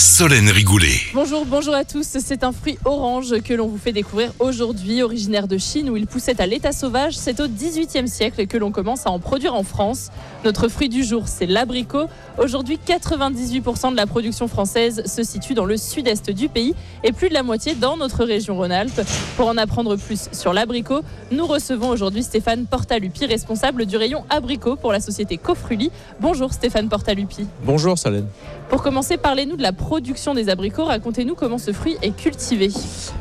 [0.00, 0.98] Solène Rigoulet.
[1.12, 2.06] Bonjour, bonjour à tous.
[2.08, 6.06] C'est un fruit orange que l'on vous fait découvrir aujourd'hui, originaire de Chine où il
[6.06, 7.18] poussait à l'état sauvage.
[7.18, 10.08] C'est au XVIIIe siècle que l'on commence à en produire en France.
[10.42, 12.06] Notre fruit du jour, c'est l'abricot.
[12.38, 17.28] Aujourd'hui, 98% de la production française se situe dans le sud-est du pays et plus
[17.28, 19.02] de la moitié dans notre région Rhône-Alpes.
[19.36, 24.76] Pour en apprendre plus sur l'abricot, nous recevons aujourd'hui Stéphane Portalupi, responsable du rayon abricot
[24.76, 25.90] pour la société Cofruli.
[26.20, 27.46] Bonjour Stéphane Portalupi.
[27.64, 28.28] Bonjour Solène.
[28.70, 29.89] Pour commencer, parlez-nous de la production
[30.34, 30.84] des abricots.
[30.84, 32.68] Racontez-nous comment ce fruit est cultivé.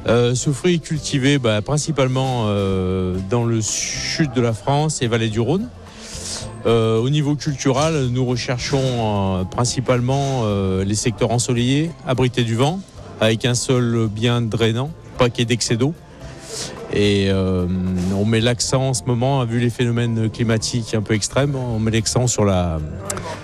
[0.07, 5.07] Euh, ce fruit est cultivé bah, principalement euh, dans le sud de la France et
[5.07, 5.67] vallée du Rhône.
[6.65, 10.43] Euh, au niveau culturel, nous recherchons principalement
[10.85, 12.79] les secteurs ensoleillés, abrités du vent,
[13.19, 15.93] avec un sol bien drainant, pas qu'il y ait d'excès d'eau.
[16.93, 17.67] Et euh,
[18.15, 21.91] on met l'accent en ce moment, vu les phénomènes climatiques un peu extrêmes, on met
[21.91, 22.79] l'accent sur la,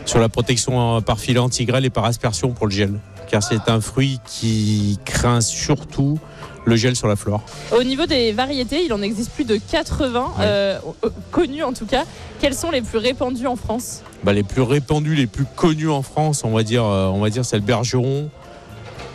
[0.06, 3.00] sur la protection par filet antigrêle et par aspersion pour le gel.
[3.30, 6.20] Car c'est un fruit qui craint surtout
[6.66, 7.44] le gel sur la flore.
[7.78, 11.86] Au niveau des variétés, il en existe plus de 80 euh, euh, connues en tout
[11.86, 12.04] cas.
[12.40, 14.02] Quelles sont les plus répandues en France?
[14.24, 17.30] Bah, les plus répandus, les plus connus en France, on va dire, euh, on va
[17.30, 18.30] dire c'est le bergeron,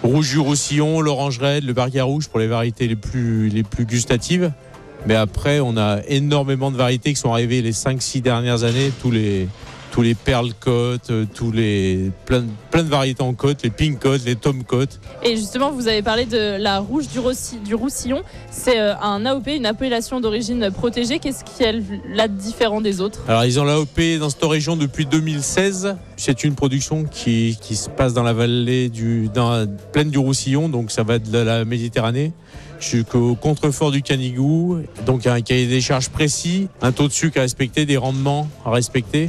[0.03, 3.85] rouge du roussillon, l'orange raide, le berger rouge pour les variétés les plus, les plus
[3.85, 4.53] gustatives.
[5.07, 9.11] Mais après, on a énormément de variétés qui sont arrivées les 5-6 dernières années, tous
[9.11, 9.49] les,
[9.91, 13.99] tous les perles côtes, euh, tous les plein, plein de variétés en côte, les pink
[13.99, 15.01] côtes, les tom côtes.
[15.23, 18.23] Et justement, vous avez parlé de la rouge du, Rossi- du Roussillon.
[18.51, 21.19] C'est euh, un AOP, une appellation d'origine protégée.
[21.19, 21.75] Qu'est-ce qui est
[22.15, 23.21] là de différent des autres?
[23.29, 25.97] Alors ils ont l'AOP dans cette région depuis 2016.
[26.17, 30.19] C'est une production qui, qui se passe dans la vallée du, dans la plaine du
[30.19, 32.33] Roussillon, donc ça va de la Méditerranée
[32.79, 34.79] jusqu'au contrefort du Canigou.
[35.05, 37.85] Donc il y a un cahier des charges précis, un taux de sucre à respecter,
[37.87, 39.29] des rendements à respecter.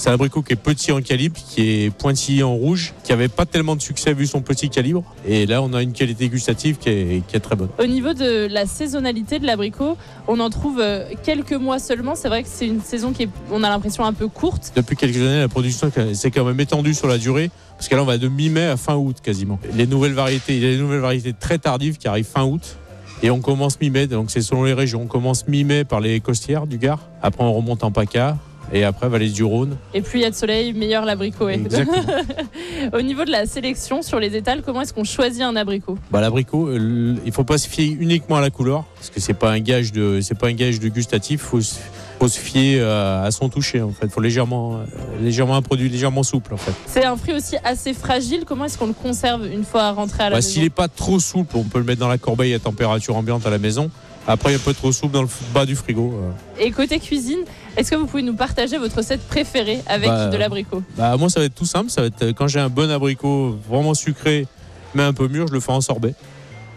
[0.00, 3.28] C'est un abricot qui est petit en calibre, qui est pointillé en rouge, qui avait
[3.28, 5.04] pas tellement de succès vu son petit calibre.
[5.28, 7.68] Et là, on a une qualité gustative qui est, qui est très bonne.
[7.78, 12.14] Au niveau de la saisonnalité de l'abricot, on en trouve euh, quelques mois seulement.
[12.14, 14.72] C'est vrai que c'est une saison qui est, on a l'impression, un peu courte.
[14.74, 18.00] Depuis quelques années, la production s'est quand même étendue sur la durée, parce que là,
[18.00, 19.60] on va de mi-mai à fin août quasiment.
[19.74, 22.78] Les nouvelles variétés, il y a des nouvelles variétés très tardives qui arrivent fin août.
[23.22, 25.02] Et on commence mi-mai, donc c'est selon les régions.
[25.02, 27.00] On commence mi-mai par les costières du Gard.
[27.20, 28.38] Après, on remonte en PACA.
[28.72, 29.76] Et après, vallée du Rhône.
[29.94, 31.58] Et plus il y a de soleil, meilleur l'abricot est.
[32.94, 35.98] Au niveau de la sélection sur les étals, comment est-ce qu'on choisit un abricot?
[36.10, 39.34] Bah, l'abricot, euh, il faut pas se fier uniquement à la couleur, parce que c'est
[39.34, 41.40] pas un gage de, pas un gage de gustatif.
[41.40, 41.74] Faut se,
[42.20, 43.82] faut se fier à, à son toucher.
[43.82, 44.84] En fait, faut légèrement, euh,
[45.20, 46.72] légèrement un produit légèrement souple en fait.
[46.86, 48.44] C'est un fruit aussi assez fragile.
[48.46, 50.48] Comment est-ce qu'on le conserve une fois rentré à la Bah, maison?
[50.48, 53.44] S'il n'est pas trop souple, on peut le mettre dans la corbeille à température ambiante
[53.46, 53.90] à la maison.
[54.26, 56.12] Après, il est pas trop souple dans le bas du frigo.
[56.14, 56.30] euh.
[56.64, 57.40] Et côté cuisine,
[57.76, 60.82] est-ce que vous pouvez nous partager votre recette préférée avec Bah, de l'abricot?
[60.96, 61.90] Bah, moi, ça va être tout simple.
[61.90, 64.46] Ça va être euh, quand j'ai un bon abricot vraiment sucré,
[64.94, 66.14] mais un peu mûr, je le fais en sorbet.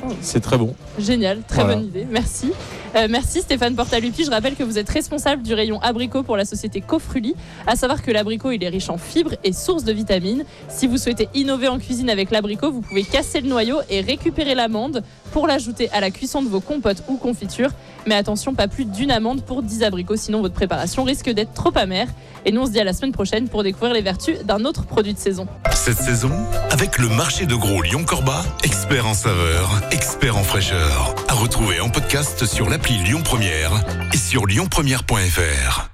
[0.05, 0.11] Oh.
[0.21, 0.73] C'est très bon.
[0.97, 1.75] Génial, très Voilà.
[1.75, 2.51] bonne idée, merci.
[2.95, 4.25] Euh, merci Stéphane Portalupi.
[4.25, 7.35] Je rappelle que vous êtes responsable du rayon abricot pour la société Cofruli.
[7.67, 10.43] À savoir que l'abricot il est riche en fibres et source de vitamines.
[10.67, 14.55] Si vous souhaitez innover en cuisine avec l'abricot, vous pouvez casser le noyau et récupérer
[14.55, 15.03] l'amande
[15.33, 17.71] pour l'ajouter à la cuisson de vos compotes ou confitures.
[18.05, 21.71] Mais attention, pas plus d'une amande pour 10 abricots, sinon votre préparation risque d'être trop
[21.75, 22.07] amère.
[22.45, 24.85] Et nous on se dit à la semaine prochaine pour découvrir les vertus d'un autre
[24.85, 25.47] produit de saison.
[25.73, 26.31] Cette saison,
[26.69, 31.15] avec le marché de gros Lyon-Corba, expert en saveur, expert en fraîcheur.
[31.27, 33.71] À retrouver en podcast sur l'appli Lyon Première
[34.13, 35.89] et sur lyonpremière.fr.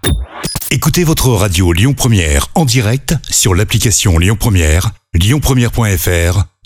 [0.71, 6.58] Écoutez votre radio Lyon Première en direct sur l'application Lyon Première, lyonpremière.fr